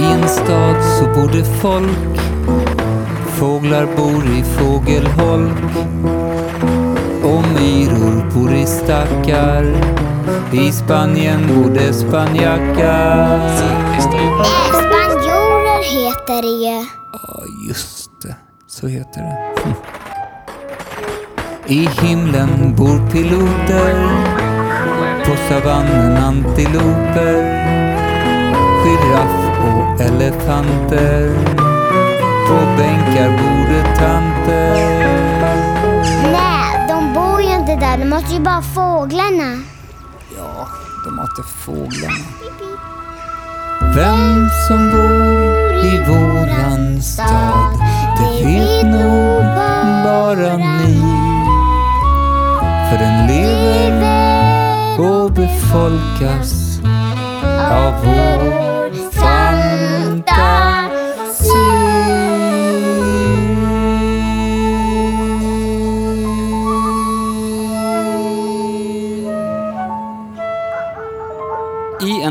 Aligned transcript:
I 0.00 0.04
en 0.04 0.28
stad 0.28 0.76
så 0.98 1.04
bor 1.04 1.28
det 1.32 1.44
folk 1.44 2.20
Fåglar 3.38 3.86
bor 3.96 4.24
i 4.38 4.42
fågelholk 4.42 5.76
och 7.24 7.44
myror 7.60 8.30
bor 8.34 8.52
i 8.54 8.66
stackar 8.66 9.64
I 10.52 10.72
Spanien 10.72 11.46
bor 11.48 11.70
det 11.74 11.94
spanjackar 11.94 13.48
spanjorer 14.00 15.82
heter 15.82 16.42
det 16.42 16.48
ju. 16.48 16.86
Ja, 17.12 17.42
just 17.68 18.10
det. 18.22 18.34
Så 18.66 18.86
heter 18.86 19.20
det. 19.20 19.62
Hm. 19.62 19.74
I 21.66 21.88
himlen 22.02 22.74
bor 22.76 23.10
piloter 23.10 23.94
På 25.24 25.36
savannen 25.48 26.16
antiloper 26.16 27.79
Och 30.00 30.06
elefanter 30.06 31.34
På 32.48 32.54
bänkar 32.76 33.28
bor 33.28 33.68
det 33.68 33.96
tanter 33.98 34.74
Nej, 36.32 36.88
de 36.88 37.14
bor 37.14 37.42
ju 37.42 37.54
inte 37.54 37.76
där. 37.76 37.98
De 37.98 38.04
måste 38.04 38.34
ju 38.34 38.40
bara 38.40 38.62
fåglarna. 38.62 39.62
Ja, 40.36 40.68
de 41.04 41.16
matar 41.16 41.42
fåglarna. 41.42 42.14
Vem 43.94 44.48
som 44.68 44.90
bor 44.90 45.72
i 45.84 45.98
våran 46.08 47.02
stad, 47.02 47.78
det 48.18 48.44
vet 48.44 48.86
nog 48.86 49.42
bara 50.04 50.56
ni. 50.56 51.00
För 52.90 52.98
den 52.98 53.26
lever 53.26 55.00
och 55.00 55.32
befolkas 55.32 56.80
av 57.70 57.94
vår 58.04 58.69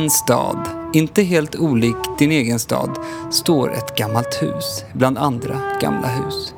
en 0.09 0.13
stad, 0.13 0.69
inte 0.93 1.23
helt 1.23 1.55
olik 1.55 1.95
din 2.19 2.31
egen 2.31 2.59
stad, 2.59 2.99
står 3.31 3.73
ett 3.73 3.95
gammalt 3.95 4.41
hus 4.41 4.83
bland 4.93 5.17
andra 5.17 5.61
gamla 5.81 6.07
hus. 6.07 6.53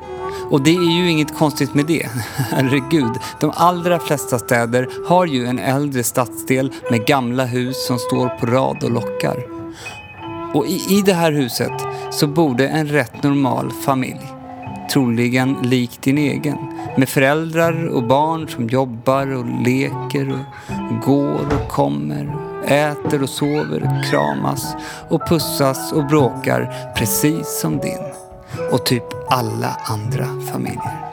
Och 0.50 0.62
det 0.62 0.76
är 0.76 1.02
ju 1.02 1.10
inget 1.10 1.38
konstigt 1.38 1.74
med 1.74 1.86
det. 1.86 2.10
Herregud, 2.36 3.12
de 3.40 3.52
allra 3.56 4.00
flesta 4.00 4.40
städer 4.40 4.90
har 5.08 5.26
ju 5.26 5.46
en 5.46 5.60
äldre 5.60 6.04
stadsdel 6.04 6.74
med 6.92 7.06
gamla 7.06 7.46
hus 7.46 7.88
som 7.88 7.98
står 7.98 8.28
på 8.28 8.46
rad 8.46 8.84
och 8.84 8.92
lockar. 8.92 9.46
Och 10.54 10.68
i, 10.68 10.98
i 10.98 11.02
det 11.02 11.14
här 11.14 11.32
huset 11.32 11.82
så 12.12 12.28
borde 12.28 12.68
en 12.68 12.88
rätt 12.88 13.24
normal 13.24 13.72
familj. 13.86 14.32
Troligen 14.94 15.58
lik 15.64 16.02
din 16.02 16.18
egen. 16.18 16.58
Med 16.98 17.10
föräldrar 17.10 17.88
och 17.88 18.04
barn 18.04 18.50
som 18.50 18.70
jobbar 18.70 19.36
och 19.36 19.46
leker 19.66 20.46
och 20.92 21.06
går 21.06 21.46
och 21.46 21.72
kommer. 21.72 22.51
Äter 22.68 23.24
och 23.24 23.30
sover 23.30 24.10
kramas 24.12 24.76
och 25.10 25.28
pussas 25.28 25.92
och 25.92 26.06
bråkar 26.08 26.94
precis 26.96 27.60
som 27.62 27.80
din. 27.80 28.12
Och 28.72 28.86
typ 28.86 29.04
alla 29.30 29.78
andra 29.84 30.26
familjer. 30.52 31.12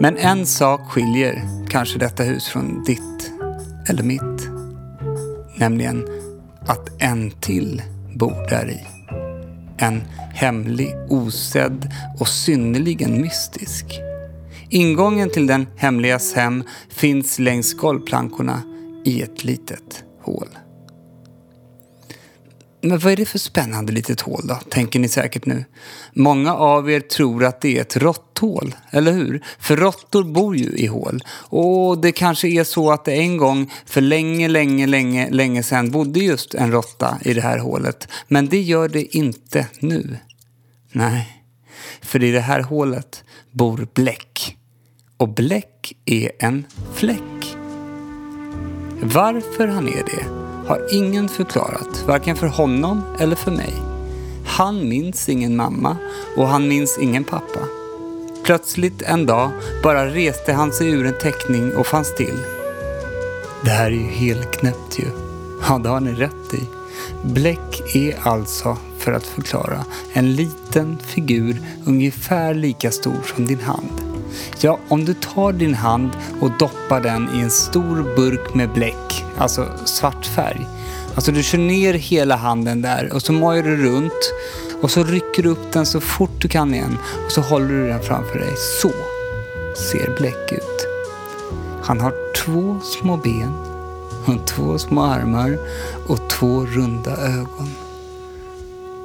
Men 0.00 0.16
en 0.16 0.46
sak 0.46 0.80
skiljer 0.90 1.42
kanske 1.68 1.98
detta 1.98 2.22
hus 2.22 2.48
från 2.48 2.84
ditt 2.84 3.32
eller 3.88 4.02
mitt. 4.02 4.48
Nämligen 5.56 6.06
att 6.66 7.02
en 7.02 7.30
till 7.30 7.82
bor 8.14 8.48
där 8.50 8.70
i. 8.70 8.86
En 9.76 10.02
hemlig, 10.34 10.94
osedd 11.08 11.90
och 12.20 12.28
synnerligen 12.28 13.20
mystisk. 13.20 13.84
Ingången 14.68 15.30
till 15.30 15.46
den 15.46 15.66
hemligas 15.76 16.34
hem 16.34 16.64
finns 16.88 17.38
längs 17.38 17.74
golvplankorna 17.74 18.62
i 19.04 19.22
ett 19.22 19.44
litet 19.44 20.04
hål. 20.24 20.48
Men 22.84 22.98
vad 22.98 23.12
är 23.12 23.16
det 23.16 23.26
för 23.26 23.38
spännande 23.38 23.92
litet 23.92 24.20
hål 24.20 24.46
då, 24.46 24.54
tänker 24.54 24.98
ni 24.98 25.08
säkert 25.08 25.46
nu. 25.46 25.64
Många 26.12 26.54
av 26.54 26.90
er 26.90 27.00
tror 27.00 27.44
att 27.44 27.60
det 27.60 27.76
är 27.76 27.80
ett 27.80 27.96
råtthål, 27.96 28.74
eller 28.90 29.12
hur? 29.12 29.44
För 29.58 29.76
råttor 29.76 30.24
bor 30.24 30.56
ju 30.56 30.76
i 30.76 30.86
hål. 30.86 31.22
Och 31.30 31.98
det 31.98 32.12
kanske 32.12 32.48
är 32.48 32.64
så 32.64 32.92
att 32.92 33.04
det 33.04 33.12
en 33.12 33.36
gång 33.36 33.72
för 33.86 34.00
länge, 34.00 34.48
länge, 34.48 34.86
länge, 34.86 35.30
länge 35.30 35.62
sedan 35.62 35.90
bodde 35.90 36.20
just 36.20 36.54
en 36.54 36.72
råtta 36.72 37.18
i 37.24 37.34
det 37.34 37.40
här 37.40 37.58
hålet. 37.58 38.08
Men 38.28 38.48
det 38.48 38.60
gör 38.60 38.88
det 38.88 39.16
inte 39.16 39.66
nu. 39.80 40.18
Nej, 40.92 41.44
för 42.02 42.24
i 42.24 42.30
det 42.30 42.40
här 42.40 42.60
hålet 42.60 43.24
bor 43.50 43.88
bläck. 43.94 44.56
Och 45.16 45.28
bläck 45.28 45.92
är 46.04 46.30
en 46.38 46.64
fläck. 46.94 47.63
Varför 49.06 49.68
han 49.68 49.88
är 49.88 50.04
det 50.04 50.26
har 50.66 50.86
ingen 50.90 51.28
förklarat, 51.28 52.04
varken 52.06 52.36
för 52.36 52.46
honom 52.46 53.02
eller 53.18 53.36
för 53.36 53.50
mig. 53.50 53.74
Han 54.46 54.88
minns 54.88 55.28
ingen 55.28 55.56
mamma 55.56 55.96
och 56.36 56.48
han 56.48 56.68
minns 56.68 56.98
ingen 56.98 57.24
pappa. 57.24 57.60
Plötsligt 58.44 59.02
en 59.02 59.26
dag 59.26 59.50
bara 59.82 60.06
reste 60.06 60.52
han 60.52 60.72
sig 60.72 60.90
ur 60.90 61.06
en 61.06 61.18
teckning 61.18 61.76
och 61.76 61.86
fanns 61.86 62.14
till. 62.14 62.38
Det 63.64 63.70
här 63.70 63.86
är 63.86 63.90
ju 63.90 64.08
helt 64.08 64.52
knäppt 64.52 64.98
ju. 64.98 65.06
Ja, 65.68 65.78
det 65.78 65.88
har 65.88 66.00
ni 66.00 66.12
rätt 66.12 66.54
i. 66.54 66.60
Bläck 67.22 67.96
är 67.96 68.18
alltså, 68.22 68.76
för 68.98 69.12
att 69.12 69.26
förklara, 69.26 69.84
en 70.12 70.34
liten 70.34 70.98
figur 70.98 71.62
ungefär 71.84 72.54
lika 72.54 72.90
stor 72.90 73.22
som 73.34 73.46
din 73.46 73.60
hand. 73.60 74.03
Ja, 74.60 74.78
om 74.88 75.04
du 75.04 75.14
tar 75.14 75.52
din 75.52 75.74
hand 75.74 76.10
och 76.40 76.50
doppar 76.58 77.00
den 77.00 77.28
i 77.36 77.40
en 77.40 77.50
stor 77.50 78.14
burk 78.16 78.54
med 78.54 78.72
bläck, 78.72 79.24
alltså 79.38 79.68
svart 79.84 80.26
färg. 80.26 80.66
Alltså 81.14 81.32
du 81.32 81.42
kör 81.42 81.58
ner 81.58 81.94
hela 81.94 82.36
handen 82.36 82.82
där 82.82 83.12
och 83.12 83.22
så 83.22 83.32
mojar 83.32 83.62
du 83.62 83.76
runt 83.76 84.32
och 84.80 84.90
så 84.90 85.04
rycker 85.04 85.42
du 85.42 85.48
upp 85.48 85.72
den 85.72 85.86
så 85.86 86.00
fort 86.00 86.42
du 86.42 86.48
kan 86.48 86.74
igen 86.74 86.98
och 87.26 87.32
så 87.32 87.40
håller 87.40 87.68
du 87.68 87.88
den 87.88 88.02
framför 88.02 88.38
dig. 88.38 88.52
Så 88.80 88.92
ser 89.90 90.16
bläck 90.16 90.52
ut. 90.52 90.86
Han 91.82 92.00
har 92.00 92.12
två 92.36 92.80
små 92.82 93.16
ben 93.16 93.54
och 94.26 94.46
två 94.46 94.78
små 94.78 95.02
armar 95.02 95.58
och 96.08 96.30
två 96.30 96.64
runda 96.64 97.16
ögon. 97.16 97.70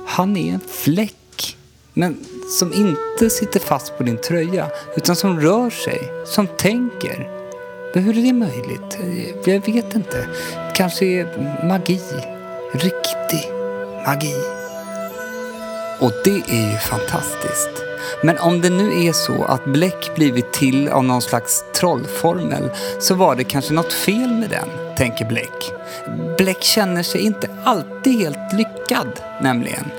Han 0.06 0.38
är 0.38 0.54
en 0.54 0.60
fläck, 0.70 1.58
men 1.94 2.26
som 2.50 2.74
inte 2.74 3.30
sitter 3.30 3.60
fast 3.60 3.98
på 3.98 4.04
din 4.04 4.18
tröja, 4.18 4.68
utan 4.96 5.16
som 5.16 5.40
rör 5.40 5.70
sig, 5.70 6.12
som 6.26 6.48
tänker. 6.48 7.30
Men 7.94 8.04
hur 8.04 8.18
är 8.18 8.22
det 8.22 8.34
möjligt? 8.34 8.98
Jag 9.46 9.74
vet 9.74 9.96
inte. 9.96 10.28
Kanske 10.76 11.06
är 11.06 11.66
magi. 11.68 12.02
Riktig 12.74 13.52
magi. 14.06 14.36
Och 16.00 16.12
det 16.24 16.42
är 16.48 16.72
ju 16.72 16.78
fantastiskt. 16.78 17.70
Men 18.24 18.38
om 18.38 18.62
det 18.62 18.70
nu 18.70 19.06
är 19.06 19.14
så 19.14 19.44
att 19.44 19.66
bläck 19.66 20.16
blivit 20.16 20.54
till 20.54 20.90
av 20.90 21.04
någon 21.04 21.22
slags 21.22 21.64
trollformel 21.76 22.70
så 23.00 23.16
var 23.16 23.36
det 23.36 23.44
kanske 23.44 23.74
något 23.74 23.94
fel 23.94 24.32
med 24.34 24.50
den, 24.50 24.96
tänker 24.98 25.26
Bläck. 25.26 25.74
Bläck 26.38 26.64
känner 26.64 27.04
sig 27.04 27.22
inte 27.22 27.50
alltid 27.64 28.20
helt 28.20 28.54
lyckad, 28.54 29.20
nämligen. 29.42 29.92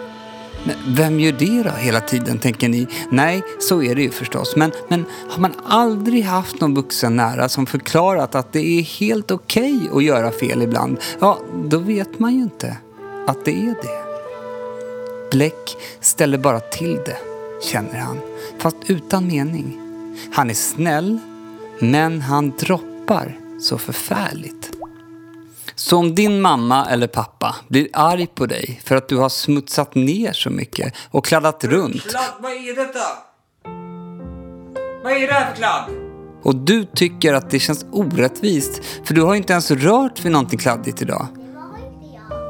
Men 0.64 0.76
vem 0.86 1.20
gör 1.20 1.32
det 1.32 1.62
då 1.62 1.70
hela 1.70 2.00
tiden, 2.00 2.38
tänker 2.38 2.68
ni? 2.68 2.86
Nej, 3.10 3.42
så 3.60 3.82
är 3.82 3.94
det 3.94 4.02
ju 4.02 4.10
förstås. 4.10 4.56
Men, 4.56 4.72
men 4.88 5.04
har 5.28 5.40
man 5.40 5.54
aldrig 5.66 6.24
haft 6.24 6.60
någon 6.60 6.74
vuxen 6.74 7.16
nära 7.16 7.48
som 7.48 7.66
förklarat 7.66 8.34
att 8.34 8.52
det 8.52 8.66
är 8.78 8.82
helt 8.82 9.30
okej 9.30 9.76
okay 9.76 9.96
att 9.96 10.04
göra 10.04 10.30
fel 10.30 10.62
ibland, 10.62 10.98
ja, 11.20 11.38
då 11.64 11.78
vet 11.78 12.18
man 12.18 12.34
ju 12.34 12.42
inte 12.42 12.76
att 13.26 13.44
det 13.44 13.52
är 13.52 13.74
det. 13.82 14.10
Bläck 15.30 15.76
ställer 16.00 16.38
bara 16.38 16.60
till 16.60 16.94
det, 17.06 17.16
känner 17.62 17.98
han, 17.98 18.18
fast 18.58 18.76
utan 18.86 19.26
mening. 19.26 19.80
Han 20.32 20.50
är 20.50 20.54
snäll, 20.54 21.18
men 21.78 22.20
han 22.20 22.52
droppar 22.58 23.38
så 23.60 23.78
förfärligt. 23.78 24.59
Så 25.80 25.96
om 25.96 26.14
din 26.14 26.40
mamma 26.40 26.86
eller 26.90 27.06
pappa 27.06 27.56
blir 27.68 27.88
arg 27.92 28.26
på 28.26 28.46
dig 28.46 28.80
för 28.84 28.96
att 28.96 29.08
du 29.08 29.16
har 29.16 29.28
smutsat 29.28 29.94
ner 29.94 30.32
så 30.32 30.50
mycket 30.50 30.94
och 31.10 31.24
kladdat 31.24 31.64
runt. 31.64 32.02
Kladd, 32.02 32.24
vad 32.40 32.52
är 32.52 32.76
detta? 32.76 32.98
Vad 35.04 35.12
är 35.12 35.26
det 35.26 35.32
här 35.32 35.50
för 35.50 35.56
kladd? 35.56 35.84
Och 36.42 36.56
du 36.56 36.84
tycker 36.84 37.34
att 37.34 37.50
det 37.50 37.58
känns 37.58 37.86
orättvist 37.92 38.82
för 39.04 39.14
du 39.14 39.22
har 39.22 39.34
inte 39.34 39.52
ens 39.52 39.70
rört 39.70 40.24
vid 40.24 40.32
någonting 40.32 40.58
kladdigt 40.58 41.02
idag. 41.02 41.26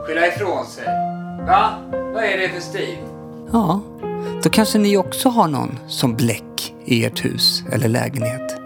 Skylla 0.06 0.26
ifrån 0.26 0.66
sig. 0.66 0.84
Va? 1.46 1.70
Vad 1.90 2.24
är 2.24 2.38
det 2.38 2.48
för 2.48 2.60
stil? 2.60 2.98
Ja, 3.52 3.80
då 4.42 4.50
kanske 4.50 4.78
ni 4.78 4.96
också 4.96 5.28
har 5.28 5.48
någon 5.48 5.78
som 5.88 6.16
bläck 6.16 6.74
i 6.84 7.04
ert 7.04 7.24
hus 7.24 7.62
eller 7.72 7.88
lägenhet. 7.88 8.56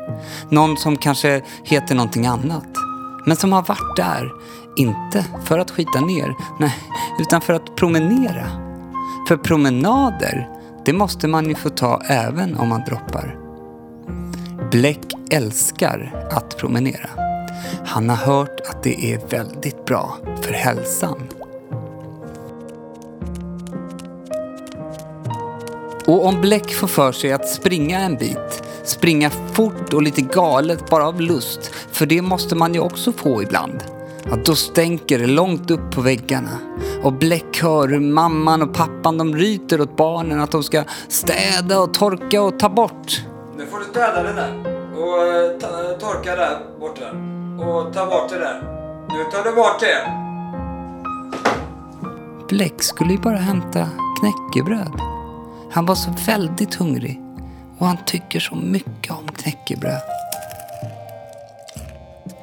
Någon 0.50 0.76
som 0.76 0.96
kanske 0.96 1.42
heter 1.64 1.94
någonting 1.94 2.26
annat. 2.26 2.83
Men 3.26 3.36
som 3.36 3.52
har 3.52 3.62
varit 3.62 3.96
där, 3.96 4.32
inte 4.76 5.24
för 5.44 5.58
att 5.58 5.70
skita 5.70 6.00
ner, 6.00 6.34
nej, 6.60 6.74
utan 7.20 7.40
för 7.40 7.52
att 7.52 7.76
promenera 7.76 8.46
För 9.28 9.36
promenader, 9.36 10.48
det 10.84 10.92
måste 10.92 11.28
man 11.28 11.48
ju 11.48 11.54
få 11.54 11.68
ta 11.68 12.02
även 12.08 12.56
om 12.56 12.68
man 12.68 12.82
droppar. 12.88 13.38
Bläck 14.70 15.06
älskar 15.30 16.26
att 16.30 16.56
promenera. 16.56 17.10
Han 17.86 18.08
har 18.08 18.16
hört 18.16 18.60
att 18.70 18.82
det 18.82 19.12
är 19.12 19.28
väldigt 19.28 19.84
bra 19.84 20.16
för 20.42 20.52
hälsan. 20.52 21.22
Och 26.06 26.26
om 26.26 26.40
Bläck 26.40 26.74
får 26.74 26.86
för 26.86 27.12
sig 27.12 27.32
att 27.32 27.48
springa 27.48 28.00
en 28.00 28.16
bit, 28.16 28.62
springa 28.84 29.30
fort 29.30 29.92
och 29.92 30.02
lite 30.02 30.20
galet 30.20 30.90
bara 30.90 31.08
av 31.08 31.20
lust, 31.20 31.70
för 31.94 32.06
det 32.06 32.22
måste 32.22 32.54
man 32.54 32.74
ju 32.74 32.80
också 32.80 33.12
få 33.12 33.42
ibland. 33.42 33.84
Ja, 34.30 34.36
då 34.44 34.54
stänker 34.54 35.18
det 35.18 35.26
långt 35.26 35.70
upp 35.70 35.90
på 35.90 36.00
väggarna. 36.00 36.58
Och 37.02 37.12
Bläck 37.12 37.62
hör 37.62 37.88
hur 37.88 38.00
mamman 38.00 38.62
och 38.62 38.74
pappan 38.74 39.18
de 39.18 39.36
ryter 39.36 39.80
åt 39.80 39.96
barnen 39.96 40.40
att 40.40 40.50
de 40.50 40.62
ska 40.62 40.84
städa 41.08 41.80
och 41.80 41.94
torka 41.94 42.42
och 42.42 42.58
ta 42.58 42.68
bort. 42.68 43.22
Nu 43.56 43.66
får 43.66 43.78
du 43.78 43.84
städa 43.84 44.22
det 44.22 44.32
där. 44.32 44.74
Och 44.96 45.26
eh, 45.26 45.58
ta, 45.58 45.68
torka 46.06 46.36
där 46.36 46.58
borta. 46.80 47.10
Och 47.64 47.94
ta 47.94 48.06
bort 48.06 48.30
det 48.30 48.38
där. 48.38 48.62
Nu 49.08 49.24
tar 49.32 49.44
du 49.44 49.56
bort 49.56 49.80
det. 49.80 50.24
Bläck 52.48 52.82
skulle 52.82 53.12
ju 53.12 53.18
bara 53.18 53.36
hämta 53.36 53.88
knäckebröd. 54.20 55.00
Han 55.70 55.86
var 55.86 55.94
så 55.94 56.10
väldigt 56.26 56.74
hungrig 56.74 57.20
och 57.78 57.86
han 57.86 57.96
tycker 58.06 58.40
så 58.40 58.54
mycket 58.54 59.10
om 59.12 59.28
knäckebröd. 59.28 60.23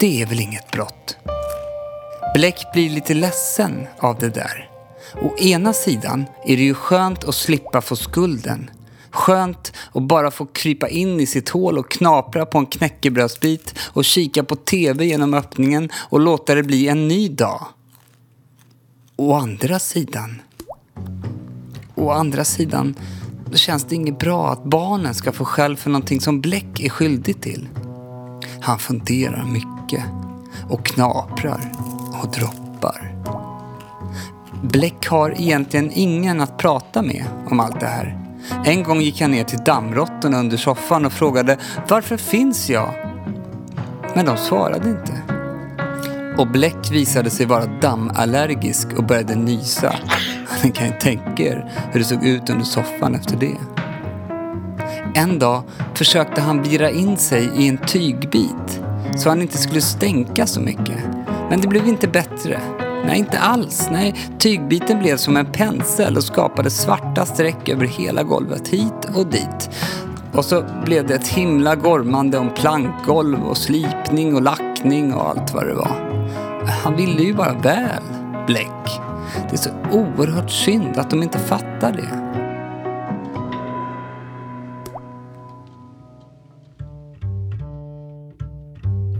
Det 0.01 0.21
är 0.21 0.25
väl 0.25 0.39
inget 0.39 0.71
brott? 0.71 1.17
Bläck 2.35 2.65
blir 2.73 2.89
lite 2.89 3.13
ledsen 3.13 3.87
av 3.99 4.17
det 4.19 4.29
där. 4.29 4.69
Å 5.21 5.37
ena 5.37 5.73
sidan 5.73 6.25
är 6.45 6.57
det 6.57 6.63
ju 6.63 6.73
skönt 6.73 7.23
att 7.23 7.35
slippa 7.35 7.81
få 7.81 7.95
skulden. 7.95 8.69
Skönt 9.09 9.73
att 9.93 10.03
bara 10.03 10.31
få 10.31 10.45
krypa 10.45 10.87
in 10.87 11.19
i 11.19 11.25
sitt 11.25 11.49
hål 11.49 11.77
och 11.77 11.91
knapra 11.91 12.45
på 12.45 12.57
en 12.57 12.65
knäckebrödsbit 12.65 13.79
och 13.79 14.05
kika 14.05 14.43
på 14.43 14.55
TV 14.55 15.05
genom 15.05 15.33
öppningen 15.33 15.89
och 15.95 16.19
låta 16.19 16.55
det 16.55 16.63
bli 16.63 16.87
en 16.87 17.07
ny 17.07 17.29
dag. 17.29 17.67
Å 19.15 19.33
andra 19.33 19.79
sidan... 19.79 20.41
Å 21.95 22.11
andra 22.11 22.43
sidan 22.45 22.95
då 23.45 23.57
känns 23.57 23.83
det 23.83 23.95
inget 23.95 24.19
bra 24.19 24.51
att 24.51 24.63
barnen 24.63 25.13
ska 25.13 25.31
få 25.31 25.45
skäll 25.45 25.77
för 25.77 25.89
någonting 25.89 26.21
som 26.21 26.41
Bläck 26.41 26.79
är 26.79 26.89
skyldig 26.89 27.41
till. 27.41 27.67
Han 28.61 28.79
funderar 28.79 29.45
mycket 29.45 30.03
och 30.69 30.85
knaprar 30.85 31.71
och 32.23 32.31
droppar. 32.31 33.15
Bläck 34.63 35.07
har 35.07 35.33
egentligen 35.37 35.91
ingen 35.93 36.41
att 36.41 36.57
prata 36.57 37.01
med 37.01 37.25
om 37.49 37.59
allt 37.59 37.79
det 37.79 37.85
här. 37.85 38.17
En 38.65 38.83
gång 38.83 39.01
gick 39.01 39.21
han 39.21 39.31
ner 39.31 39.43
till 39.43 39.59
dammråttorna 39.59 40.39
under 40.39 40.57
soffan 40.57 41.05
och 41.05 41.13
frågade 41.13 41.57
varför 41.87 42.17
finns 42.17 42.69
jag? 42.69 42.93
Men 44.15 44.25
de 44.25 44.37
svarade 44.37 44.89
inte. 44.89 45.21
Och 46.37 46.47
Bläck 46.47 46.91
visade 46.91 47.29
sig 47.29 47.45
vara 47.45 47.65
dammallergisk 47.65 48.87
och 48.97 49.03
började 49.03 49.35
nysa. 49.35 49.95
Ni 50.63 50.71
kan 50.71 50.87
ju 50.87 50.93
tänka 50.93 51.43
er 51.43 51.71
hur 51.91 51.99
det 51.99 52.05
såg 52.05 52.25
ut 52.25 52.49
under 52.49 52.65
soffan 52.65 53.15
efter 53.15 53.37
det. 53.37 53.57
En 55.13 55.39
dag 55.39 55.63
försökte 55.95 56.41
han 56.41 56.61
bira 56.61 56.89
in 56.89 57.17
sig 57.17 57.51
i 57.55 57.67
en 57.67 57.77
tygbit 57.77 58.81
så 59.17 59.29
han 59.29 59.41
inte 59.41 59.57
skulle 59.57 59.81
stänka 59.81 60.47
så 60.47 60.61
mycket. 60.61 60.97
Men 61.49 61.61
det 61.61 61.67
blev 61.67 61.87
inte 61.87 62.07
bättre. 62.07 62.59
Nej, 63.05 63.19
inte 63.19 63.39
alls. 63.39 63.87
Nej, 63.91 64.15
tygbiten 64.39 64.99
blev 64.99 65.17
som 65.17 65.37
en 65.37 65.45
pensel 65.45 66.17
och 66.17 66.23
skapade 66.23 66.69
svarta 66.69 67.25
streck 67.25 67.69
över 67.69 67.85
hela 67.85 68.23
golvet, 68.23 68.67
hit 68.67 69.09
och 69.15 69.27
dit. 69.27 69.69
Och 70.33 70.45
så 70.45 70.63
blev 70.85 71.07
det 71.07 71.13
ett 71.13 71.27
himla 71.27 71.75
gormande 71.75 72.37
om 72.37 72.49
plankgolv 72.53 73.43
och 73.43 73.57
slipning 73.57 74.35
och 74.35 74.41
lackning 74.41 75.13
och 75.13 75.29
allt 75.29 75.53
vad 75.53 75.67
det 75.67 75.73
var. 75.73 76.21
Han 76.83 76.95
ville 76.95 77.23
ju 77.23 77.33
bara 77.33 77.53
väl, 77.53 78.03
Bläck. 78.47 78.99
Det 79.49 79.55
är 79.55 79.57
så 79.57 79.69
oerhört 79.91 80.51
synd 80.51 80.97
att 80.97 81.09
de 81.09 81.23
inte 81.23 81.39
fattar 81.39 81.91
det. 81.91 82.30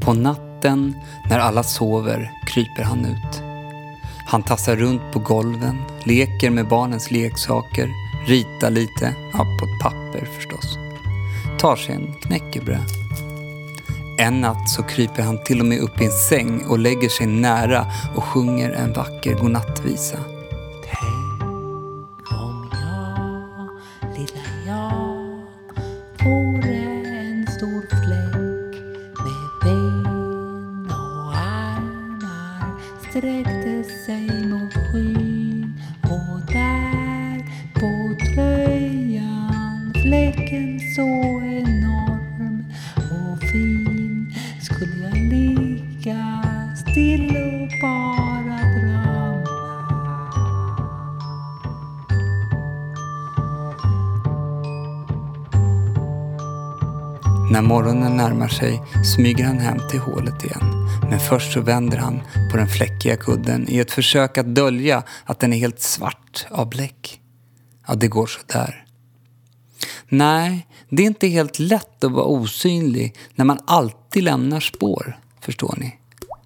På 0.01 0.13
natten, 0.13 0.95
när 1.29 1.39
alla 1.39 1.63
sover, 1.63 2.31
kryper 2.47 2.83
han 2.83 3.05
ut. 3.05 3.41
Han 4.27 4.43
tassar 4.43 4.75
runt 4.75 5.01
på 5.13 5.19
golven, 5.19 5.77
leker 6.03 6.49
med 6.49 6.67
barnens 6.67 7.11
leksaker, 7.11 7.89
ritar 8.27 8.69
lite, 8.69 9.15
ja, 9.33 9.39
på 9.59 9.65
ett 9.65 9.81
papper 9.81 10.29
förstås. 10.35 10.77
Tar 11.59 11.75
sig 11.75 11.95
en 11.95 12.13
knäckebröd. 12.13 12.87
En 14.19 14.41
natt 14.41 14.69
så 14.69 14.83
kryper 14.83 15.23
han 15.23 15.43
till 15.43 15.59
och 15.59 15.65
med 15.65 15.79
upp 15.79 16.01
i 16.01 16.05
en 16.05 16.11
säng 16.11 16.65
och 16.65 16.79
lägger 16.79 17.09
sig 17.09 17.27
nära 17.27 17.85
och 18.15 18.23
sjunger 18.23 18.69
en 18.69 18.93
vacker 18.93 19.33
godnattvisa. 19.33 20.17
Morgonen 57.71 58.17
närmar 58.17 58.47
sig 58.47 58.81
smyger 59.15 59.45
han 59.45 59.59
hem 59.59 59.77
till 59.89 59.99
hålet 59.99 60.43
igen. 60.43 60.87
Men 61.09 61.19
först 61.19 61.53
så 61.53 61.61
vänder 61.61 61.97
han 61.97 62.21
på 62.51 62.57
den 62.57 62.67
fläckiga 62.67 63.17
kudden 63.17 63.65
i 63.69 63.79
ett 63.79 63.91
försök 63.91 64.37
att 64.37 64.55
dölja 64.55 65.03
att 65.25 65.39
den 65.39 65.53
är 65.53 65.57
helt 65.57 65.81
svart 65.81 66.45
av 66.49 66.69
bläck. 66.69 67.21
Ja, 67.87 67.95
det 67.95 68.07
går 68.07 68.27
så 68.27 68.39
där. 68.45 68.85
Nej, 70.09 70.67
det 70.89 71.03
är 71.03 71.07
inte 71.07 71.27
helt 71.27 71.59
lätt 71.59 72.03
att 72.03 72.11
vara 72.11 72.25
osynlig 72.25 73.15
när 73.35 73.45
man 73.45 73.59
alltid 73.67 74.23
lämnar 74.23 74.59
spår, 74.59 75.17
förstår 75.41 75.75
ni. 75.77 75.95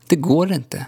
Det 0.08 0.15
går 0.15 0.51
inte. 0.51 0.86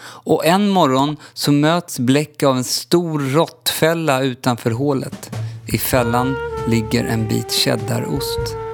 Och 0.00 0.46
en 0.46 0.68
morgon 0.68 1.16
så 1.34 1.52
möts 1.52 1.98
Bläck 1.98 2.42
av 2.42 2.56
en 2.56 2.64
stor 2.64 3.20
råttfälla 3.20 4.22
utanför 4.22 4.70
hålet. 4.70 5.30
I 5.72 5.78
fällan 5.78 6.36
ligger 6.66 7.04
en 7.04 7.28
bit 7.28 7.52
cheddarost. 7.52 8.67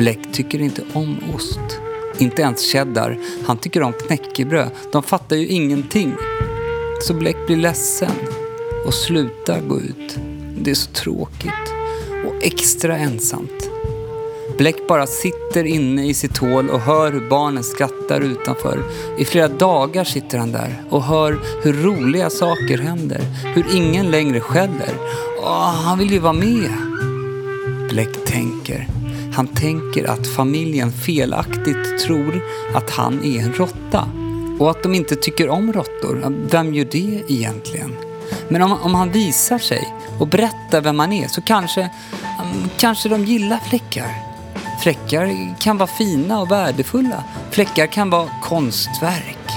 Bläck 0.00 0.32
tycker 0.32 0.60
inte 0.60 0.82
om 0.92 1.18
ost. 1.34 1.60
Inte 2.18 2.42
ens 2.42 2.72
cheddar. 2.72 3.18
Han 3.46 3.56
tycker 3.56 3.82
om 3.82 3.92
knäckebröd. 3.92 4.70
De 4.92 5.02
fattar 5.02 5.36
ju 5.36 5.46
ingenting. 5.46 6.14
Så 7.02 7.14
Bläck 7.14 7.36
blir 7.46 7.56
ledsen 7.56 8.10
och 8.86 8.94
slutar 8.94 9.60
gå 9.60 9.80
ut. 9.80 10.18
Det 10.58 10.70
är 10.70 10.74
så 10.74 10.90
tråkigt. 10.90 11.72
Och 12.26 12.34
extra 12.42 12.96
ensamt. 12.96 13.70
Bläck 14.58 14.88
bara 14.88 15.06
sitter 15.06 15.64
inne 15.64 16.06
i 16.06 16.14
sitt 16.14 16.38
hål 16.38 16.70
och 16.70 16.80
hör 16.80 17.12
hur 17.12 17.28
barnen 17.28 17.64
skrattar 17.64 18.20
utanför. 18.20 18.82
I 19.18 19.24
flera 19.24 19.48
dagar 19.48 20.04
sitter 20.04 20.38
han 20.38 20.52
där 20.52 20.82
och 20.90 21.02
hör 21.02 21.38
hur 21.62 21.72
roliga 21.72 22.30
saker 22.30 22.78
händer. 22.78 23.20
Hur 23.54 23.74
ingen 23.74 24.10
längre 24.10 24.40
skäller. 24.40 24.94
Åh, 25.42 25.74
han 25.74 25.98
vill 25.98 26.10
ju 26.10 26.18
vara 26.18 26.32
med. 26.32 26.70
Bläck 27.90 28.24
tänker. 28.24 28.99
Han 29.40 29.48
tänker 29.48 30.04
att 30.04 30.26
familjen 30.26 30.92
felaktigt 30.92 31.98
tror 31.98 32.42
att 32.74 32.90
han 32.90 33.24
är 33.24 33.40
en 33.40 33.52
råtta. 33.52 34.08
Och 34.58 34.70
att 34.70 34.82
de 34.82 34.94
inte 34.94 35.16
tycker 35.16 35.48
om 35.48 35.72
råttor. 35.72 36.46
Vem 36.50 36.74
gör 36.74 36.84
det 36.84 37.22
egentligen? 37.28 37.96
Men 38.48 38.62
om, 38.62 38.72
om 38.72 38.94
han 38.94 39.10
visar 39.10 39.58
sig 39.58 39.94
och 40.18 40.28
berättar 40.28 40.80
vem 40.80 40.98
han 40.98 41.12
är 41.12 41.28
så 41.28 41.40
kanske, 41.42 41.90
kanske 42.78 43.08
de 43.08 43.24
gillar 43.24 43.58
fläckar. 43.58 44.10
Fläckar 44.82 45.54
kan 45.60 45.78
vara 45.78 45.90
fina 45.90 46.40
och 46.40 46.50
värdefulla. 46.50 47.24
Fläckar 47.50 47.86
kan 47.86 48.10
vara 48.10 48.28
konstverk. 48.42 49.48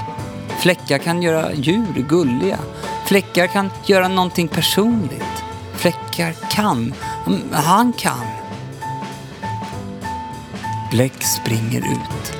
Fläckar 0.60 0.98
kan 0.98 1.22
göra 1.22 1.54
djur 1.54 2.06
gulliga. 2.08 2.58
Fläckar 3.06 3.46
kan 3.46 3.70
göra 3.86 4.08
någonting 4.08 4.48
personligt. 4.48 5.44
Fläckar 5.76 6.32
kan. 6.50 6.94
Han 7.52 7.92
kan. 7.92 8.43
Bläck 10.94 11.22
springer 11.22 11.80
ut. 11.80 12.36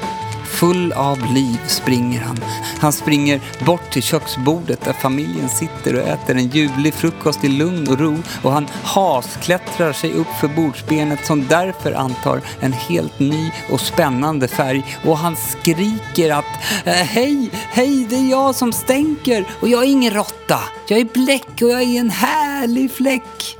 Full 0.47 0.93
av 0.93 1.35
liv 1.35 1.59
springer 1.67 2.21
han. 2.21 2.39
Han 2.79 2.93
springer 2.93 3.41
bort 3.67 3.91
till 3.91 4.03
köksbordet 4.03 4.81
där 4.85 4.93
familjen 4.93 5.49
sitter 5.49 5.95
och 5.95 6.09
äter 6.09 6.37
en 6.37 6.49
ljuvlig 6.49 6.95
frukost 6.95 7.45
i 7.45 7.49
lugn 7.49 7.89
och 7.89 7.99
ro 7.99 8.19
och 8.43 8.53
han 8.53 8.67
hasklättrar 8.83 9.93
sig 9.93 10.13
upp 10.13 10.29
för 10.41 10.49
bordsbenet 10.49 11.27
som 11.27 11.47
därför 11.49 11.93
antar 11.93 12.41
en 12.61 12.73
helt 12.73 13.19
ny 13.19 13.51
och 13.71 13.81
spännande 13.81 14.49
färg 14.49 14.85
och 15.05 15.19
han 15.19 15.37
skriker 15.37 16.31
att 16.31 16.85
eh, 16.85 16.93
Hej, 16.93 17.51
hej, 17.53 18.07
det 18.11 18.17
är 18.17 18.31
jag 18.31 18.55
som 18.55 18.73
stänker 18.73 19.45
och 19.61 19.69
jag 19.69 19.83
är 19.83 19.89
ingen 19.89 20.15
råtta. 20.15 20.61
Jag 20.89 21.01
är 21.01 21.05
bläck 21.05 21.63
och 21.63 21.69
jag 21.69 21.83
är 21.83 22.01
en 22.01 22.11
härlig 22.11 22.93
fläck. 22.93 23.59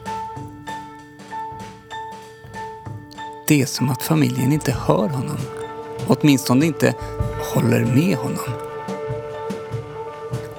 Det 3.47 3.63
är 3.63 3.67
som 3.67 3.91
att 3.91 4.03
familjen 4.03 4.53
inte 4.53 4.73
hör 4.73 5.09
honom. 5.09 5.37
Åtminstone 6.07 6.67
inte 6.67 6.95
håller 7.55 7.85
med 7.85 8.17
honom. 8.17 8.45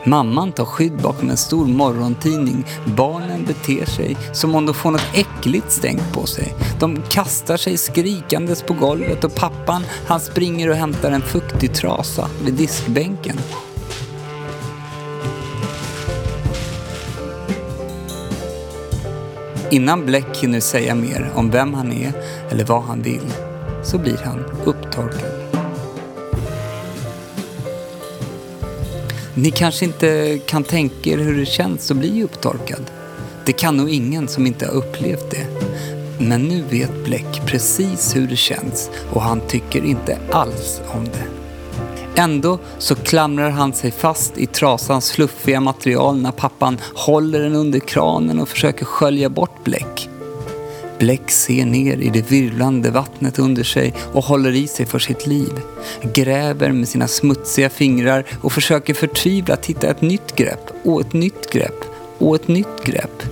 Mamman 0.03 0.51
tar 0.51 0.65
skydd 0.65 1.01
bakom 1.01 1.29
en 1.29 1.37
stor 1.37 1.65
morgontidning. 1.65 2.65
Barnen 2.97 3.45
beter 3.45 3.85
sig 3.85 4.17
som 4.33 4.55
om 4.55 4.65
de 4.65 4.75
får 4.75 4.91
något 4.91 5.07
äckligt 5.13 5.71
stängt 5.71 6.13
på 6.13 6.25
sig. 6.25 6.53
De 6.79 7.01
kastar 7.09 7.57
sig 7.57 7.77
skrikandes 7.77 8.61
på 8.61 8.73
golvet 8.73 9.23
och 9.23 9.35
pappan 9.35 9.83
han 10.07 10.19
springer 10.19 10.69
och 10.69 10.75
hämtar 10.75 11.11
en 11.11 11.21
fuktig 11.21 11.73
trasa 11.73 12.29
vid 12.45 12.53
diskbänken. 12.53 13.37
Innan 19.75 20.05
Bläck 20.05 20.37
hinner 20.37 20.59
säga 20.59 20.95
mer 20.95 21.31
om 21.35 21.51
vem 21.51 21.73
han 21.73 21.91
är 21.91 22.13
eller 22.51 22.65
vad 22.65 22.83
han 22.83 23.01
vill 23.01 23.33
så 23.83 23.97
blir 23.97 24.17
han 24.17 24.45
upptorkad. 24.65 25.31
Ni 29.33 29.51
kanske 29.51 29.85
inte 29.85 30.39
kan 30.45 30.63
tänka 30.63 31.09
er 31.09 31.17
hur 31.17 31.39
det 31.39 31.45
känns 31.45 31.91
att 31.91 31.97
bli 31.97 32.23
upptorkad. 32.23 32.91
Det 33.45 33.53
kan 33.53 33.77
nog 33.77 33.89
ingen 33.89 34.27
som 34.27 34.47
inte 34.47 34.65
har 34.65 34.73
upplevt 34.73 35.31
det. 35.31 35.47
Men 36.19 36.41
nu 36.41 36.63
vet 36.69 37.05
Bläck 37.05 37.41
precis 37.45 38.15
hur 38.15 38.27
det 38.27 38.35
känns 38.35 38.89
och 39.13 39.21
han 39.21 39.41
tycker 39.47 39.85
inte 39.85 40.17
alls 40.31 40.81
om 40.93 41.05
det. 41.05 41.34
Ändå 42.17 42.59
så 42.77 42.95
klamrar 42.95 43.49
han 43.49 43.73
sig 43.73 43.91
fast 43.91 44.37
i 44.37 44.45
trasans 44.45 45.11
fluffiga 45.11 45.59
material 45.59 46.21
när 46.21 46.31
pappan 46.31 46.77
håller 46.95 47.39
den 47.39 47.55
under 47.55 47.79
kranen 47.79 48.39
och 48.39 48.49
försöker 48.49 48.85
skölja 48.85 49.29
bort 49.29 49.63
Bläck. 49.63 50.09
Bläck 50.99 51.31
ser 51.31 51.65
ner 51.65 51.97
i 51.97 52.09
det 52.09 52.31
virvlande 52.31 52.91
vattnet 52.91 53.39
under 53.39 53.63
sig 53.63 53.93
och 54.13 54.23
håller 54.23 54.51
i 54.51 54.67
sig 54.67 54.85
för 54.85 54.99
sitt 54.99 55.27
liv. 55.27 55.51
Gräver 56.13 56.71
med 56.71 56.87
sina 56.87 57.07
smutsiga 57.07 57.69
fingrar 57.69 58.25
och 58.41 58.51
försöker 58.51 58.93
förtvivlat 58.93 59.65
hitta 59.65 59.87
ett 59.87 60.01
nytt 60.01 60.35
grepp 60.35 60.71
och 60.83 61.01
ett 61.01 61.13
nytt 61.13 61.49
grepp 61.49 61.85
och 62.17 62.35
ett 62.35 62.47
nytt 62.47 62.83
grepp. 62.83 63.23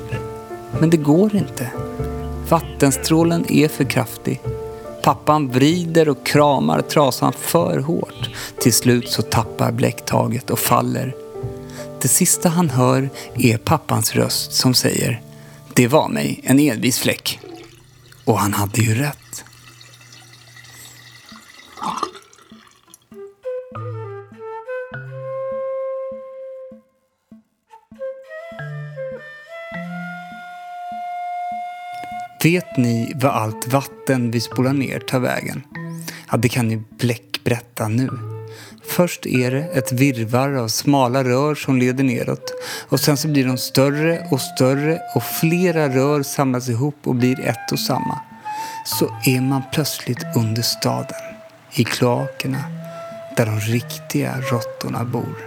Men 0.80 0.90
det 0.90 0.98
går 0.98 1.36
inte. 1.36 1.72
Vattenstrålen 2.50 3.46
är 3.50 3.68
för 3.68 3.84
kraftig. 3.84 4.42
Pappan 5.04 5.50
vrider 5.52 6.10
och 6.10 6.26
kramar 6.26 6.82
trasan 6.82 7.34
för 7.34 7.80
hårt. 7.80 8.30
Till 8.60 8.74
slut 8.74 9.10
så 9.10 9.22
tappar 9.22 9.72
Bläck 9.72 10.06
taget 10.06 10.50
och 10.50 10.60
faller. 10.60 11.16
Det 12.02 12.08
sista 12.08 12.50
han 12.50 12.70
hör 12.70 13.10
är 13.36 13.58
pappans 13.58 14.16
röst 14.16 14.54
som 14.54 14.74
säger 14.74 15.22
Det 15.74 15.88
var 15.88 16.10
mig, 16.10 16.40
en 16.44 16.60
envis 16.60 17.00
fläck. 17.00 17.40
Och 18.26 18.40
han 18.40 18.54
hade 18.54 18.82
ju 18.82 18.96
rätt. 18.96 19.44
Vet 32.44 32.78
ni 32.78 33.14
vad 33.16 33.32
allt 33.32 33.68
vatten 33.68 34.32
vi 34.32 34.42
spolar 34.42 34.74
ner 34.74 35.00
tar 35.00 35.20
vägen? 35.20 35.64
Ja, 36.32 36.38
det 36.38 36.50
kan 36.50 36.72
ju 36.72 36.84
Bläck 36.90 37.44
berätta 37.44 37.88
nu. 37.88 38.10
Först 38.86 39.26
är 39.26 39.52
det 39.52 39.64
ett 39.64 39.92
virrvarr 39.92 40.54
av 40.54 40.68
smala 40.68 41.24
rör 41.24 41.56
som 41.56 41.78
leder 41.78 42.04
neråt 42.04 42.54
och 42.90 43.00
sen 43.00 43.18
så 43.18 43.28
blir 43.28 43.46
de 43.48 43.58
större 43.58 44.28
och 44.32 44.42
större 44.42 45.00
och 45.16 45.24
flera 45.24 45.90
rör 45.90 46.24
samlas 46.24 46.70
ihop 46.70 46.96
och 47.04 47.16
blir 47.16 47.40
ett 47.40 47.72
och 47.72 47.80
samma. 47.80 48.20
Så 48.86 49.06
är 49.26 49.42
man 49.42 49.62
plötsligt 49.74 50.26
under 50.36 50.62
staden, 50.62 51.22
i 51.74 51.84
kloakerna, 51.84 52.64
där 53.38 53.46
de 53.46 53.60
riktiga 53.60 54.34
råttorna 54.52 55.06
bor. 55.06 55.38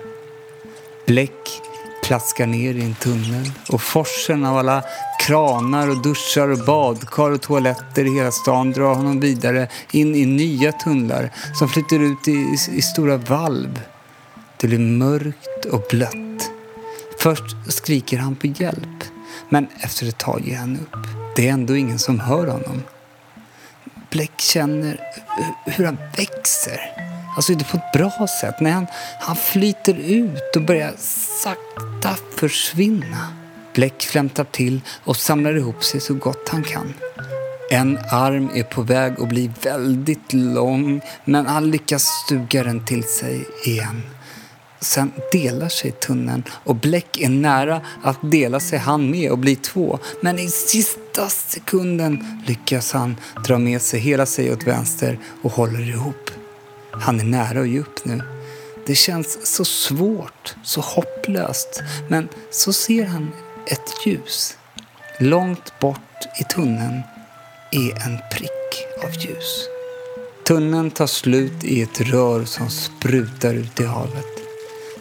Bläck 1.07 1.63
plaskar 2.07 2.47
ner 2.47 2.75
i 2.75 2.85
en 2.85 2.95
tunnel 2.95 3.51
och 3.69 3.83
forsen 3.83 4.45
av 4.45 4.59
alla 4.59 4.83
kranar 5.21 5.91
och 5.91 6.03
duschar 6.03 6.49
och 6.49 6.59
badkar 6.59 7.31
och 7.31 7.43
toaletter 7.43 8.05
i 8.05 8.15
hela 8.15 8.31
stan 8.31 8.73
drar 8.73 8.95
honom 8.95 9.21
vidare 9.21 9.69
in 9.91 10.15
i 10.15 10.27
nya 10.27 10.73
tunnlar 10.73 11.31
som 11.59 11.69
flyter 11.69 12.01
ut 12.01 12.29
i, 12.29 12.33
i, 12.33 12.57
i 12.73 12.83
stora 12.83 13.17
valv. 13.17 13.81
Det 14.57 14.67
blir 14.67 14.79
mörkt 14.79 15.65
och 15.73 15.83
blött. 15.91 16.51
Först 17.19 17.57
skriker 17.69 18.19
han 18.19 18.37
på 18.37 18.47
hjälp, 18.47 19.05
men 19.49 19.67
efter 19.81 20.09
ett 20.09 20.19
tag 20.19 20.43
ger 20.45 20.57
han 20.57 20.77
upp. 20.77 21.07
Det 21.37 21.49
är 21.49 21.53
ändå 21.53 21.77
ingen 21.77 21.99
som 21.99 22.21
hör 22.21 22.47
honom. 22.47 22.83
Bläck 24.11 24.41
känner 24.41 25.01
hur 25.65 25.85
han 25.85 25.99
växer. 26.17 26.81
Alltså 27.37 27.53
inte 27.53 27.65
på 27.65 27.77
ett 27.77 27.93
bra 27.93 28.27
sätt. 28.41 28.55
Nej, 28.61 28.73
han, 28.73 28.87
han 29.21 29.37
flyter 29.37 29.95
ut 29.95 30.57
och 30.57 30.63
börjar 30.63 30.95
sakta 31.43 32.17
försvinna. 32.37 33.29
Bläck 33.75 34.03
flämtar 34.03 34.45
till 34.45 34.81
och 35.05 35.17
samlar 35.17 35.57
ihop 35.57 35.85
sig 35.85 36.01
så 36.01 36.15
gott 36.15 36.49
han 36.49 36.63
kan. 36.63 36.95
En 37.71 37.99
arm 38.11 38.51
är 38.55 38.63
på 38.63 38.83
väg 38.83 39.21
att 39.21 39.29
bli 39.29 39.51
väldigt 39.63 40.33
lång 40.33 41.01
men 41.25 41.47
han 41.47 41.71
lyckas 41.71 42.03
stuga 42.03 42.65
den 42.65 42.85
till 42.85 43.05
sig 43.05 43.45
igen. 43.65 44.03
Sen 44.81 45.13
delar 45.33 45.69
sig 45.69 45.91
tunneln 45.91 46.43
och 46.51 46.77
Bläck 46.77 47.21
är 47.21 47.29
nära 47.29 47.81
att 48.03 48.19
dela 48.31 48.61
sig 48.61 48.79
han 48.79 49.11
med 49.11 49.31
och 49.31 49.39
bli 49.39 49.57
två. 49.57 49.99
Men 50.21 50.39
i 50.39 50.49
sista 50.49 51.29
sekunden 51.29 52.43
lyckas 52.47 52.93
han 52.93 53.17
dra 53.47 53.59
med 53.59 53.83
sig 53.83 54.01
hela 54.01 54.27
sig 54.27 54.53
åt 54.53 54.67
vänster 54.67 55.19
och 55.43 55.53
håller 55.53 55.89
ihop. 55.89 56.31
Han 57.01 57.21
är 57.21 57.25
nära 57.25 57.61
att 57.61 57.69
ge 57.69 57.81
upp 57.81 58.05
nu. 58.05 58.23
Det 58.87 58.95
känns 58.95 59.47
så 59.57 59.65
svårt, 59.65 60.55
så 60.63 60.81
hopplöst. 60.81 61.83
Men 62.09 62.29
så 62.51 62.73
ser 62.73 63.05
han 63.05 63.33
ett 63.67 64.07
ljus. 64.07 64.57
Långt 65.21 65.79
bort 65.81 66.01
i 66.41 66.45
tunneln 66.45 67.03
är 67.71 68.07
en 68.07 68.19
prick 68.33 68.87
av 69.05 69.11
ljus. 69.11 69.69
Tunneln 70.47 70.91
tar 70.91 71.07
slut 71.07 71.65
i 71.65 71.83
ett 71.83 72.01
rör 72.01 72.45
som 72.45 72.71
sprutar 72.71 73.55
ut 73.55 73.81
i 73.81 73.85
havet. 73.85 74.37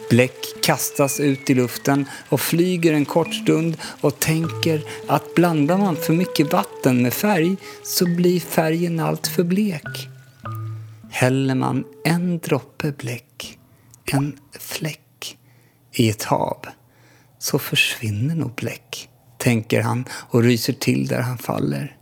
Bläck 0.09 0.45
kastas 0.63 1.19
ut 1.19 1.49
i 1.49 1.53
luften 1.53 2.05
och 2.29 2.41
flyger 2.41 2.93
en 2.93 3.05
kort 3.05 3.33
stund 3.33 3.77
och 4.01 4.19
tänker 4.19 4.83
att 5.07 5.35
blandar 5.35 5.77
man 5.77 5.95
för 5.95 6.13
mycket 6.13 6.53
vatten 6.53 7.01
med 7.01 7.13
färg 7.13 7.57
så 7.83 8.05
blir 8.05 8.39
färgen 8.39 8.99
allt 8.99 9.27
för 9.27 9.43
blek. 9.43 10.09
Häller 11.15 11.55
man 11.55 11.83
en 12.05 12.39
droppe 12.39 12.91
bläck, 12.91 13.59
en 14.11 14.37
fläck, 14.59 15.37
i 15.93 16.09
ett 16.09 16.23
hav 16.23 16.57
så 17.39 17.59
försvinner 17.59 18.35
nog 18.35 18.55
bläck, 18.55 19.09
tänker 19.37 19.81
han 19.81 20.05
och 20.11 20.43
ryser 20.43 20.73
till 20.73 21.07
där 21.07 21.21
han 21.21 21.37
faller. 21.37 21.97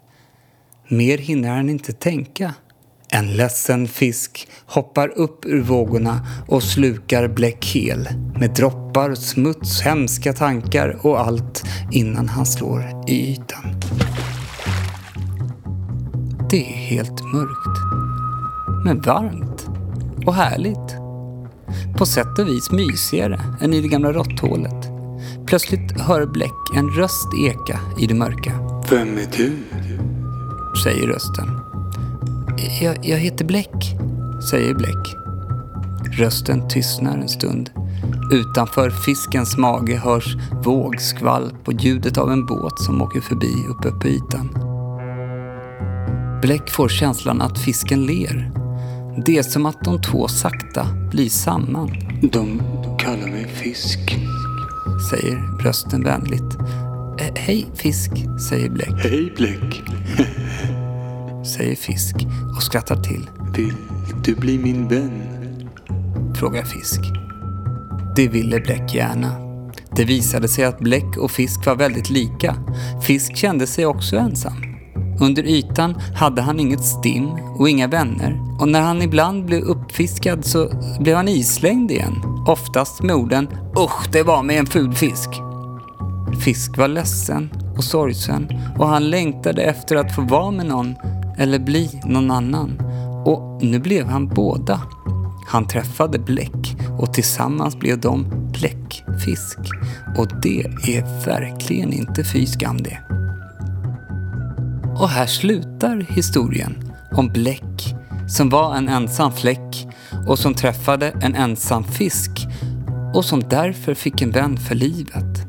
Mer 0.87 1.17
hinner 1.17 1.49
han 1.49 1.69
inte 1.69 1.93
tänka. 1.93 2.53
En 3.09 3.33
ledsen 3.33 3.87
fisk 3.87 4.47
hoppar 4.65 5.09
upp 5.09 5.45
ur 5.45 5.61
vågorna 5.61 6.27
och 6.47 6.63
slukar 6.63 7.27
Bläck 7.27 7.65
hel 7.65 8.09
med 8.39 8.49
droppar, 8.49 9.15
smuts, 9.15 9.81
hemska 9.81 10.33
tankar 10.33 11.05
och 11.05 11.19
allt 11.19 11.63
innan 11.91 12.29
han 12.29 12.45
slår 12.45 13.03
i 13.07 13.31
ytan. 13.31 13.79
Det 16.49 16.59
är 16.59 16.77
helt 16.77 17.23
mörkt. 17.23 18.02
Men 18.83 19.01
varmt 19.01 19.69
och 20.25 20.33
härligt. 20.33 20.97
På 21.97 22.05
sätt 22.05 22.39
och 22.39 22.47
vis 22.47 22.71
mysigare 22.71 23.41
än 23.61 23.73
i 23.73 23.81
det 23.81 23.87
gamla 23.87 24.11
råtthålet. 24.11 24.89
Plötsligt 25.45 26.01
hör 26.01 26.25
Bläck 26.25 26.75
en 26.75 26.89
röst 26.89 27.27
eka 27.45 27.79
i 27.99 28.07
det 28.07 28.13
mörka. 28.13 28.51
Vem 28.89 29.17
är 29.17 29.27
du? 29.37 29.51
säger 30.83 31.07
rösten. 31.07 31.59
Jag, 32.81 32.97
jag 33.01 33.17
heter 33.17 33.45
Bläck, 33.45 33.95
säger 34.49 34.73
Bläck. 34.73 35.15
Rösten 36.19 36.67
tystnar 36.67 37.17
en 37.17 37.29
stund. 37.29 37.69
Utanför 38.31 38.89
fiskens 38.89 39.57
mage 39.57 39.95
hörs 39.95 40.35
vågskvalp 40.65 41.67
och 41.67 41.73
ljudet 41.73 42.17
av 42.17 42.31
en 42.31 42.45
båt 42.45 42.79
som 42.79 43.01
åker 43.01 43.21
förbi 43.21 43.53
uppe 43.69 43.91
på 43.91 44.07
ytan. 44.07 44.49
Bläck 46.41 46.69
får 46.69 46.89
känslan 46.89 47.41
att 47.41 47.59
fisken 47.59 48.05
ler. 48.05 48.62
Det 49.17 49.37
är 49.37 49.43
som 49.43 49.65
att 49.65 49.81
de 49.83 50.01
två 50.01 50.27
sakta 50.27 50.87
blir 51.11 51.29
samman, 51.29 51.91
De 52.21 52.61
kallar 52.99 53.27
mig 53.27 53.47
fisk. 53.47 53.99
säger 55.11 55.63
rösten 55.63 56.03
vänligt. 56.03 56.55
"Eh, 57.19 57.33
Hej 57.35 57.65
fisk, 57.75 58.11
säger 58.49 58.69
Bläck, 58.69 58.93
Hej 59.03 59.33
Bläck. 59.37 59.83
säger 61.45 61.75
fisk 61.75 62.15
och 62.55 62.63
skrattar 62.63 62.95
till, 63.03 63.29
Vill 63.55 63.73
du 64.23 64.35
bli 64.35 64.57
min 64.57 64.87
vän? 64.87 65.21
frågar 66.35 66.63
fisk. 66.63 67.01
Det 68.15 68.27
ville 68.27 68.59
Bläck 68.59 68.95
gärna. 68.95 69.35
Det 69.95 70.05
visade 70.05 70.47
sig 70.47 70.63
att 70.65 70.79
Bläck 70.79 71.17
och 71.17 71.31
fisk 71.31 71.65
var 71.65 71.75
väldigt 71.75 72.09
lika. 72.09 72.55
Fisk 73.03 73.35
kände 73.35 73.67
sig 73.67 73.85
också 73.85 74.17
ensam. 74.17 74.72
Under 75.19 75.43
ytan 75.43 75.95
hade 76.15 76.41
han 76.41 76.59
inget 76.59 76.83
stim 76.83 77.29
och 77.59 77.69
inga 77.69 77.87
vänner 77.87 78.41
och 78.59 78.67
när 78.67 78.81
han 78.81 79.01
ibland 79.01 79.45
blev 79.45 79.61
uppfiskad 79.61 80.45
så 80.45 80.69
blev 80.99 81.15
han 81.15 81.27
islängd 81.27 81.91
igen. 81.91 82.15
Oftast 82.47 83.03
med 83.03 83.15
orden 83.15 83.47
”Usch, 83.77 84.11
det 84.11 84.23
var 84.23 84.43
med 84.43 84.59
en 84.59 84.65
ful 84.65 84.93
fisk”. 84.93 85.29
Fisk 86.43 86.77
var 86.77 86.87
ledsen 86.87 87.49
och 87.77 87.83
sorgsen 87.83 88.47
och 88.79 88.87
han 88.87 89.09
längtade 89.09 89.61
efter 89.61 89.95
att 89.95 90.15
få 90.15 90.21
vara 90.21 90.51
med 90.51 90.65
någon 90.65 90.95
eller 91.37 91.59
bli 91.59 92.01
någon 92.05 92.31
annan. 92.31 92.81
Och 93.25 93.63
nu 93.63 93.79
blev 93.79 94.07
han 94.07 94.27
båda. 94.27 94.81
Han 95.47 95.67
träffade 95.67 96.19
Bläck 96.19 96.75
och 96.99 97.13
tillsammans 97.13 97.79
blev 97.79 97.99
de 97.99 98.25
bläckfisk. 98.51 99.59
Och 100.17 100.27
det 100.41 100.59
är 100.97 101.25
verkligen 101.25 101.93
inte 101.93 102.23
fy 102.23 102.45
skam 102.45 102.77
det. 102.77 103.12
Och 104.99 105.09
här 105.09 105.25
slutar 105.25 106.05
historien 106.09 106.91
om 107.11 107.27
Bläck 107.27 107.95
som 108.27 108.49
var 108.49 108.75
en 108.75 108.89
ensam 108.89 109.31
fläck 109.31 109.87
och 110.27 110.39
som 110.39 110.53
träffade 110.53 111.13
en 111.21 111.35
ensam 111.35 111.83
fisk 111.83 112.31
och 113.13 113.25
som 113.25 113.43
därför 113.49 113.93
fick 113.93 114.21
en 114.21 114.31
vän 114.31 114.57
för 114.57 114.75
livet. 114.75 115.47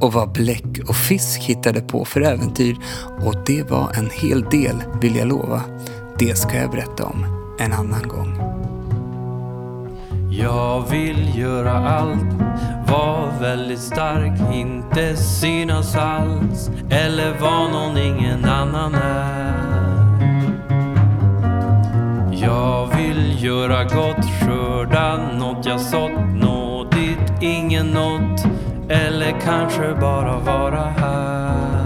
Och 0.00 0.12
vad 0.12 0.32
Bläck 0.32 0.88
och 0.88 0.96
Fisk 0.96 1.40
hittade 1.40 1.80
på 1.80 2.04
för 2.04 2.20
äventyr 2.20 2.76
och 3.20 3.34
det 3.46 3.70
var 3.70 3.92
en 3.94 4.10
hel 4.12 4.42
del 4.42 4.76
vill 5.00 5.16
jag 5.16 5.28
lova. 5.28 5.62
Det 6.18 6.38
ska 6.38 6.56
jag 6.56 6.70
berätta 6.70 7.04
om 7.04 7.24
en 7.60 7.72
annan 7.72 8.08
gång. 8.08 8.38
Jag 10.30 10.90
vill 10.90 11.38
göra 11.38 11.72
allt, 11.72 12.42
var 12.92 13.40
väldigt 13.40 13.80
stark, 13.80 14.54
inte 14.54 15.16
synas 15.16 15.96
alls 15.96 16.70
eller 16.90 17.38
var 17.40 17.68
någon 17.68 17.98
ingen 17.98 18.44
annan 18.44 18.94
är. 18.94 19.52
Jag 22.32 22.96
vill 22.96 23.44
göra 23.44 23.84
gott, 23.84 24.24
skörda 24.40 25.18
något 25.38 25.66
jag 25.66 25.80
sått, 25.80 26.12
nå 26.34 26.84
dit 26.92 27.42
ingen 27.42 27.86
nått 27.86 28.44
eller 28.88 29.34
kanske 29.44 29.94
bara 30.00 30.38
vara 30.38 30.84
här. 30.96 31.84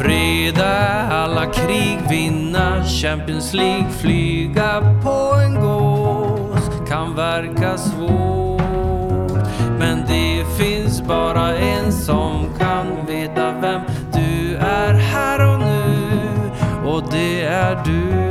Freda 0.00 1.02
alla 1.10 1.46
krig, 1.46 1.98
vinna 2.10 2.84
Champions 2.84 3.54
League, 3.54 3.90
flyga 3.90 4.80
på 5.02 5.40
en 5.44 5.54
gås 5.54 6.70
kan 6.88 7.14
verka 7.16 7.78
svårt. 7.78 8.33
Men 10.06 10.12
det 10.16 10.44
finns 10.58 11.02
bara 11.02 11.56
en 11.56 11.92
som 11.92 12.48
kan 12.58 13.06
veta 13.06 13.52
vem 13.60 13.80
du 14.12 14.56
är 14.56 14.94
här 14.94 15.52
och 15.52 15.58
nu 15.58 15.82
och 16.84 17.02
det 17.10 17.42
är 17.42 17.84
du. 17.84 18.24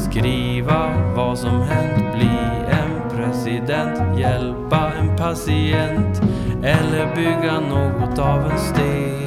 Skriva 0.00 0.90
vad 1.16 1.38
som 1.38 1.62
hänt, 1.62 2.14
bli 2.14 2.38
en 2.70 3.16
president, 3.16 4.18
hjälpa 4.18 4.92
en 5.00 5.16
patient 5.16 6.22
eller 6.62 7.14
bygga 7.16 7.60
något 7.60 8.18
av 8.18 8.50
en 8.50 8.58
sten. 8.58 9.22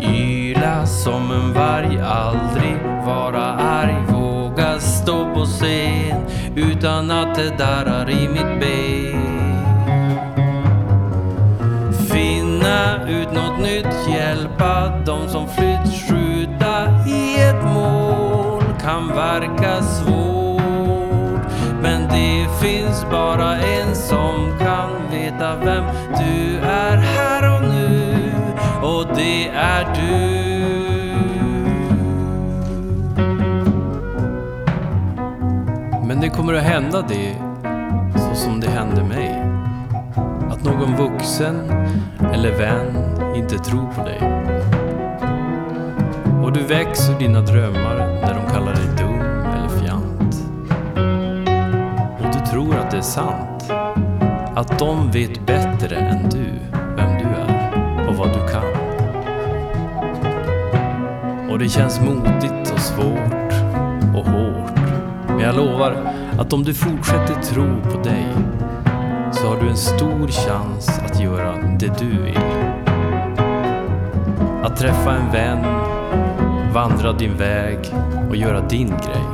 Yla 0.00 0.86
som 0.86 1.30
en 1.30 1.52
varg, 1.52 2.00
aldrig 2.00 2.76
vara 3.06 3.44
arg, 3.52 4.11
stå 5.02 5.34
på 5.34 5.44
scen 5.44 6.26
utan 6.56 7.10
att 7.10 7.34
det 7.34 7.58
darrar 7.58 8.10
i 8.10 8.28
mitt 8.28 8.60
ben. 8.60 9.22
Finna 12.10 13.08
ut 13.08 13.32
något 13.32 13.60
nytt, 13.60 14.08
hjälpa 14.14 14.92
de 15.06 15.28
som 15.28 15.48
flytt, 15.48 16.08
skjuta 16.08 17.06
i 17.06 17.40
ett 17.40 17.64
mål 17.64 18.62
kan 18.82 19.08
verka 19.08 19.82
svårt. 19.82 21.42
Men 21.82 22.08
det 22.08 22.46
finns 22.60 23.06
bara 23.10 23.56
en 23.56 23.94
som 23.94 24.58
kan 24.58 25.10
veta 25.10 25.56
vem 25.56 25.84
du 26.18 26.58
är 26.58 26.96
här 26.96 27.54
och 27.54 27.62
nu 27.68 28.14
och 28.82 29.06
det 29.16 29.48
är 29.48 29.84
du. 29.94 30.41
Men 36.12 36.20
det 36.20 36.28
kommer 36.28 36.54
att 36.54 36.62
hända 36.62 37.04
det 37.08 37.36
så 38.16 38.34
som 38.34 38.60
det 38.60 38.70
hände 38.70 39.04
mig. 39.04 39.42
Att 40.50 40.64
någon 40.64 40.96
vuxen 40.96 41.70
eller 42.34 42.58
vän 42.58 42.96
inte 43.36 43.58
tror 43.58 43.86
på 43.96 44.04
dig. 44.04 44.20
Och 46.44 46.52
du 46.52 46.60
väcks 46.60 47.10
ur 47.10 47.18
dina 47.18 47.40
drömmar 47.40 47.96
när 47.96 48.34
de 48.34 48.52
kallar 48.52 48.72
dig 48.72 48.86
dum 48.98 49.20
eller 49.20 49.68
fjant. 49.68 50.44
Och 52.18 52.32
du 52.32 52.50
tror 52.50 52.76
att 52.76 52.90
det 52.90 52.96
är 52.96 53.00
sant. 53.00 53.70
Att 54.54 54.78
de 54.78 55.10
vet 55.10 55.46
bättre 55.46 55.96
än 55.96 56.28
du 56.30 56.46
vem 56.96 57.18
du 57.18 57.24
är 57.24 58.08
och 58.08 58.14
vad 58.16 58.28
du 58.28 58.48
kan. 58.52 58.64
Och 61.50 61.58
det 61.58 61.68
känns 61.68 62.00
modigt 62.00 62.72
och 62.72 62.80
svårt 62.80 63.52
och 64.14 64.26
hårt. 64.26 64.51
Men 65.42 65.56
jag 65.56 65.66
lovar 65.66 66.14
att 66.38 66.52
om 66.52 66.62
du 66.62 66.74
fortsätter 66.74 67.34
tro 67.42 67.82
på 67.92 68.02
dig 68.02 68.26
så 69.32 69.48
har 69.48 69.60
du 69.60 69.68
en 69.68 69.76
stor 69.76 70.28
chans 70.28 70.88
att 70.88 71.20
göra 71.20 71.54
det 71.78 71.98
du 71.98 72.22
vill. 72.22 72.38
Att 74.62 74.76
träffa 74.76 75.12
en 75.12 75.32
vän, 75.32 75.64
vandra 76.72 77.12
din 77.12 77.36
väg 77.36 77.78
och 78.28 78.36
göra 78.36 78.60
din 78.60 78.88
grej. 78.88 79.26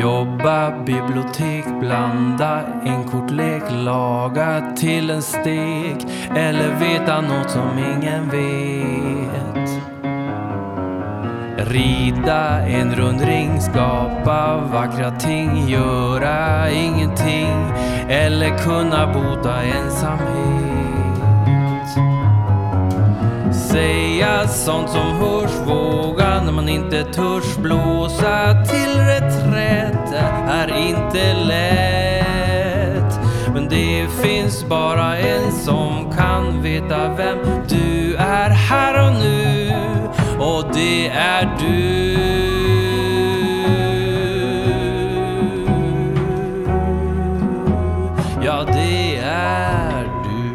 Jobba, 0.00 0.84
bibliotek, 0.84 1.64
blanda 1.80 2.60
en 2.84 3.04
kortlek, 3.04 3.62
laga 3.70 4.72
till 4.76 5.10
en 5.10 5.22
stek 5.22 6.06
eller 6.36 6.78
veta 6.80 7.20
något 7.20 7.50
som 7.50 7.78
ingen 7.78 8.28
vet. 8.28 9.59
Rida 11.66 12.66
en 12.66 12.94
rundring, 12.94 13.60
skapa 13.60 14.56
vackra 14.72 15.10
ting, 15.10 15.68
göra 15.68 16.70
ingenting 16.70 17.72
eller 18.08 18.58
kunna 18.58 19.06
bota 19.06 19.62
ensamhet. 19.62 20.80
Säga 23.54 24.48
sånt 24.48 24.90
som 24.90 25.00
hörs, 25.00 25.50
våga 25.66 26.42
när 26.42 26.52
man 26.52 26.68
inte 26.68 27.04
törs 27.04 27.56
blåsa 27.56 28.64
till 28.64 29.00
reträtt 29.00 30.12
är 30.48 30.88
inte 30.88 31.34
lätt. 31.34 33.20
Men 33.54 33.68
det 33.68 34.06
finns 34.22 34.64
bara 34.64 35.18
en 35.18 35.52
som 35.52 36.12
kan 36.16 36.62
veta 36.62 37.14
vem 37.16 37.38
du 37.68 38.14
är 38.16 38.50
här 38.50 39.06
och 39.06 39.12
nu 39.12 39.69
och 40.40 40.64
det 40.74 41.08
är 41.08 41.58
du. 41.58 42.10
Ja, 48.44 48.64
det 48.64 49.16
är 49.24 50.04
du. 50.04 50.50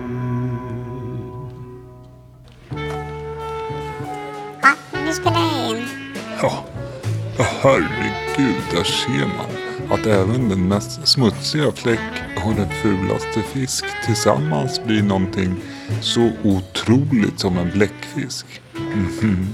Va? 4.62 4.76
Nu 5.06 5.14
spelar 5.14 5.40
jag 5.40 5.78
in. 5.78 5.88
Ja, 6.42 6.66
ja, 7.38 7.46
herregud, 7.62 8.64
där 8.72 8.84
ser 8.84 9.28
man 9.28 10.00
att 10.00 10.06
även 10.06 10.50
den 10.50 10.68
mest 10.68 11.08
smutsiga 11.08 11.72
fläck 11.72 12.00
och 12.46 12.56
den 12.56 12.70
fulaste 12.70 13.42
fisk 13.54 13.86
tillsammans 14.06 14.84
blir 14.84 15.04
någonting 15.04 15.56
så 16.02 16.32
otroligt 16.44 17.40
som 17.40 17.58
en 17.58 17.72
bläckfisk. 17.72 18.62
Mhm. 18.78 19.48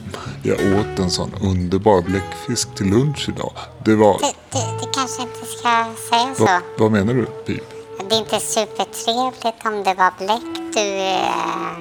Jag 0.44 0.80
åt 0.80 1.00
en 1.00 1.10
sån 1.10 1.32
underbar 1.42 2.02
bläckfisk 2.02 2.76
till 2.76 2.90
lunch 2.90 3.30
idag. 3.30 3.54
Det 3.86 3.96
var... 3.96 4.20
Du, 4.20 4.28
du, 4.60 4.86
du 4.86 4.92
kanske 4.94 5.22
inte 5.22 5.46
ska 5.46 5.86
säga 6.10 6.36
så. 6.36 6.44
Va, 6.44 6.62
vad 6.78 6.92
menar 6.92 7.14
du, 7.14 7.26
Pip? 7.26 7.64
Det 8.10 8.16
är 8.16 8.20
inte 8.20 8.40
supertrevligt 8.40 9.66
om 9.66 9.84
det 9.84 9.94
var 9.94 10.14
bläck 10.18 10.74
du 10.74 10.98
eh, 10.98 11.80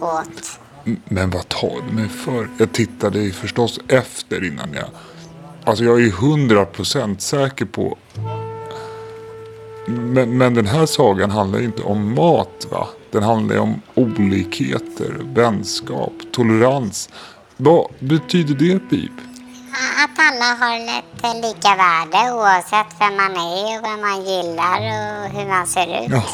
åt. 0.00 0.58
Men 1.04 1.30
vad 1.30 1.48
tar 1.48 1.82
du 1.88 1.94
mig 1.94 2.08
för? 2.08 2.48
Jag 2.58 2.72
tittade 2.72 3.18
ju 3.18 3.32
förstås 3.32 3.80
efter 3.88 4.44
innan 4.44 4.72
jag... 4.74 4.88
Alltså 5.64 5.84
jag 5.84 6.02
är 6.02 6.10
hundra 6.10 6.64
procent 6.64 7.22
säker 7.22 7.64
på... 7.64 7.98
Men, 9.86 10.38
men 10.38 10.54
den 10.54 10.66
här 10.66 10.86
sagan 10.86 11.30
handlar 11.30 11.62
inte 11.62 11.82
om 11.82 12.14
mat 12.14 12.66
va? 12.70 12.88
Den 13.10 13.22
handlar 13.22 13.58
om 13.58 13.80
olikheter, 13.94 15.16
vänskap, 15.34 16.12
tolerans. 16.32 17.08
Vad 17.56 17.86
betyder 17.98 18.54
det 18.54 18.78
Pip? 18.78 19.10
Att 19.96 20.18
alla 20.18 20.44
har 20.44 20.78
lite 20.78 21.46
lika 21.46 21.68
värde 21.76 22.32
oavsett 22.32 23.00
vem 23.00 23.16
man 23.16 23.36
är 23.36 23.78
och 23.78 23.82
vad 23.82 23.98
man 23.98 24.24
gillar 24.24 24.78
och 24.78 25.30
hur 25.30 25.48
man 25.48 25.66
ser 25.66 26.04
ut. 26.04 26.10
Ja, 26.10 26.24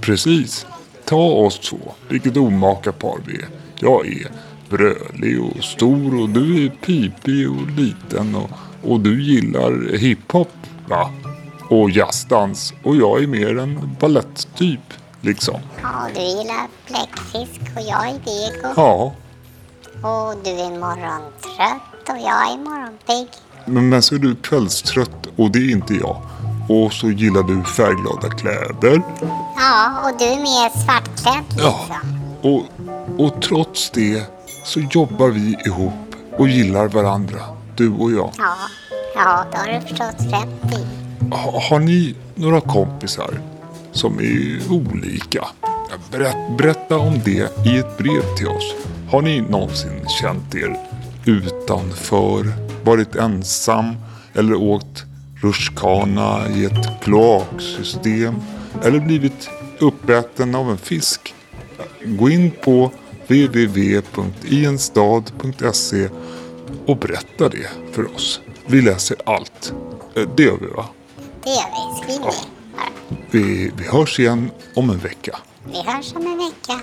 precis. 0.00 0.66
Ta 1.04 1.16
oss 1.16 1.58
två. 1.58 1.94
Vilket 2.08 2.36
omaka 2.36 2.92
par 2.92 3.18
vi 3.26 3.36
är. 3.36 3.48
Jag 3.80 4.06
är 4.06 4.30
brölig 4.68 5.42
och 5.42 5.64
stor 5.64 6.20
och 6.20 6.28
du 6.28 6.64
är 6.64 6.68
pipig 6.68 7.50
och 7.50 7.70
liten 7.70 8.34
och, 8.34 8.50
och 8.82 9.00
du 9.00 9.22
gillar 9.22 9.96
hiphop 9.96 10.52
va? 10.88 11.10
Och 11.70 11.90
jazzdans 11.90 12.72
och 12.84 12.96
jag 12.96 13.22
är 13.22 13.26
mer 13.26 13.58
en 13.58 13.96
baletttyp 14.00 14.80
liksom. 15.20 15.60
Ja, 15.82 15.88
du 16.14 16.20
gillar 16.20 16.66
bläckfisk 16.86 17.60
och 17.76 17.82
jag 17.82 18.08
är 18.08 18.12
vego. 18.12 18.72
Ja, 18.76 19.12
Och 20.08 20.34
du 20.44 20.50
är 20.50 20.70
morgontrött 20.80 22.08
och 22.08 22.18
jag 22.18 22.52
är 22.52 22.58
morgonpigg. 22.58 23.28
men, 23.64 23.88
men 23.88 24.02
så 24.02 24.14
är 24.14 24.18
du 24.18 24.36
kvällstrött 24.36 25.26
och 25.36 25.50
det 25.50 25.58
är 25.58 25.70
inte 25.70 25.94
jag. 25.94 26.22
Och 26.68 26.92
så 26.92 27.10
gillar 27.10 27.42
du 27.42 27.64
färgglada 27.64 28.28
kläder. 28.30 29.02
Ja, 29.56 30.00
och 30.10 30.18
du 30.18 30.24
är 30.24 30.36
mer 30.38 30.84
svartklädd 30.84 31.44
Ja. 31.58 31.80
liksom. 31.88 32.20
Och, 32.52 33.26
och 33.26 33.42
trots 33.42 33.90
det 33.90 34.22
så 34.64 34.80
jobbar 34.80 35.28
vi 35.28 35.56
ihop 35.66 35.92
och 36.38 36.48
gillar 36.48 36.88
varandra. 36.88 37.40
Du 37.76 37.92
och 37.92 38.12
jag. 38.12 38.30
Ja, 38.38 38.54
ja, 39.14 39.44
då 39.52 39.58
har 39.58 39.66
du 39.66 39.80
förstås 39.80 40.32
rätt 40.32 40.72
i. 40.72 40.86
Ha, 41.30 41.62
har 41.70 41.78
ni 41.78 42.14
några 42.34 42.60
kompisar 42.60 43.40
som 43.92 44.18
är 44.18 44.72
olika? 44.72 45.46
Berätt, 46.12 46.36
berätta 46.58 46.98
om 46.98 47.20
det 47.24 47.66
i 47.66 47.78
ett 47.78 47.98
brev 47.98 48.22
till 48.36 48.48
oss. 48.48 48.74
Har 49.10 49.22
ni 49.22 49.40
någonsin 49.40 50.00
känt 50.20 50.54
er 50.54 50.76
utanför, 51.26 52.52
varit 52.84 53.16
ensam 53.16 53.94
eller 54.34 54.54
åkt 54.54 55.04
rutschkana 55.42 56.48
i 56.48 56.64
ett 56.64 56.88
kloaksystem 57.02 58.34
eller 58.84 59.00
blivit 59.00 59.50
uppäten 59.78 60.54
av 60.54 60.70
en 60.70 60.78
fisk? 60.78 61.34
Gå 62.04 62.30
in 62.30 62.50
på 62.50 62.90
www.ienstad.se 63.26 66.08
och 66.86 66.96
berätta 66.96 67.48
det 67.48 67.68
för 67.92 68.14
oss. 68.14 68.40
Vi 68.66 68.82
läser 68.82 69.16
allt. 69.26 69.72
Eh, 70.16 70.28
det 70.36 70.42
gör 70.42 70.56
vi 70.60 70.66
va? 70.66 70.86
Det 71.48 71.54
gör 71.54 71.64
vi. 71.70 72.02
Skriv 72.02 72.20
ner 72.20 72.26
bara. 72.26 72.88
Vi, 73.30 73.72
vi 73.76 73.84
hörs 73.88 74.18
igen 74.18 74.50
om 74.74 74.90
en 74.90 74.98
vecka. 74.98 75.38
Vi 75.72 75.82
hörs 75.82 76.12
om 76.14 76.26
en 76.26 76.38
vecka. 76.38 76.80